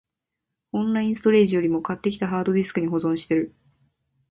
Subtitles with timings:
[0.71, 3.53] オンラインストレージよりも、買ってきたハードディスクに保存してる